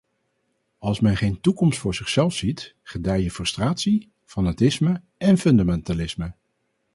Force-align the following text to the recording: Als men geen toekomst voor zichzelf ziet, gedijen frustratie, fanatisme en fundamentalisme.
Als 0.77 0.99
men 0.99 1.17
geen 1.17 1.41
toekomst 1.41 1.79
voor 1.79 1.95
zichzelf 1.95 2.33
ziet, 2.33 2.75
gedijen 2.83 3.31
frustratie, 3.31 4.11
fanatisme 4.25 5.01
en 5.17 5.37
fundamentalisme. 5.37 6.33